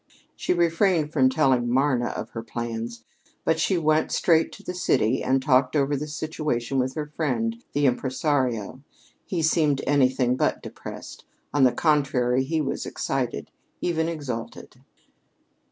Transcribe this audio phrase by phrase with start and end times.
[0.35, 3.03] She refrained from telling Marna of her plans,
[3.45, 7.63] but she went straight to the city and talked over the situation with her friend
[7.73, 8.81] the impresario.
[9.27, 11.25] He seemed anything but depressed.
[11.53, 14.81] On the contrary, he was excited even exalted.